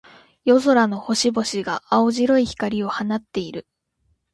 [0.45, 3.67] 夜空の星々が、青白い光を放っている。